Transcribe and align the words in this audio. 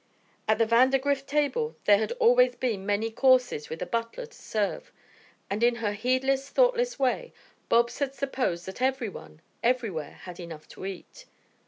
At 0.47 0.57
the 0.57 0.65
Vandergrift 0.65 1.27
table 1.27 1.75
there 1.85 1.99
had 1.99 2.11
always 2.13 2.55
been 2.55 2.87
many 2.87 3.11
courses 3.11 3.69
with 3.69 3.83
a 3.83 3.85
butler 3.85 4.25
to 4.25 4.35
serve, 4.35 4.91
and 5.47 5.61
in 5.61 5.75
her 5.75 5.93
heedless, 5.93 6.49
thoughtless 6.49 6.97
way, 6.97 7.33
Bobs 7.69 7.99
had 7.99 8.15
supposed 8.15 8.65
that 8.65 8.81
everyone, 8.81 9.41
everywhere, 9.61 10.13
had 10.23 10.39
enough 10.39 10.67
to 10.69 10.87
eat. 10.87 11.25